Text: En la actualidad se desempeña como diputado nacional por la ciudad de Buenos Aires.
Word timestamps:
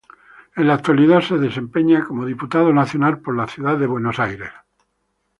En 0.55 0.65
la 0.65 0.73
actualidad 0.73 1.21
se 1.21 1.37
desempeña 1.37 2.03
como 2.07 2.25
diputado 2.25 2.73
nacional 2.73 3.19
por 3.19 3.35
la 3.37 3.45
ciudad 3.45 3.77
de 3.77 3.85
Buenos 3.85 4.17
Aires. 4.17 4.49